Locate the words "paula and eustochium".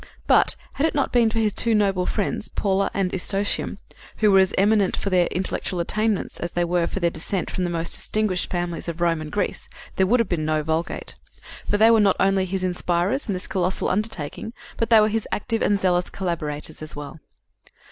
2.49-3.77